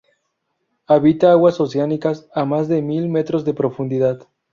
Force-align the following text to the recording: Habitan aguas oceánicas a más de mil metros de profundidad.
Habitan 0.87 1.29
aguas 1.29 1.59
oceánicas 1.61 2.27
a 2.33 2.43
más 2.43 2.67
de 2.67 2.81
mil 2.81 3.07
metros 3.07 3.45
de 3.45 3.53
profundidad. 3.53 4.27